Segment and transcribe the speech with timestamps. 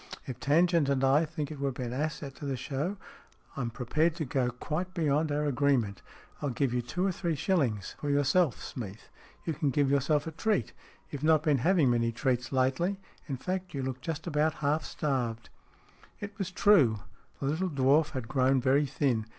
[0.25, 2.97] If Tangent and I think it would be an asset to the show,
[3.55, 6.01] I am prepared to go quite beyond our agree ment.
[6.41, 9.09] I'll give you two or three shillings for 38 STORIES IN GREY yourself, Smeath.
[9.45, 10.73] You can give yourself a treat.
[11.11, 15.51] You've not been having many treats lately; in fact, you look just about half starved."
[16.19, 17.01] It was true.
[17.39, 19.27] The little dwarf had grown very thin.